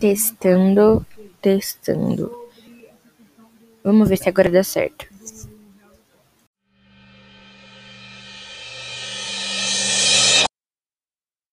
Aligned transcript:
Testando, 0.00 1.04
testando. 1.40 2.32
Vamos 3.84 4.08
ver 4.08 4.18
se 4.18 4.28
agora 4.28 4.50
dá 4.50 4.64
certo. 4.64 5.11